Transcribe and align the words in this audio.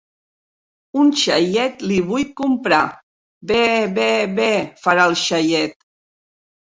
Un 1.01 1.11
xaiet 1.23 1.83
li 1.91 1.99
vull 2.07 2.25
comprar.Be, 2.41 3.61
be, 3.99 4.11
be 4.41 4.51
farà 4.87 5.07
el 5.13 5.17
xaiet. 5.27 5.79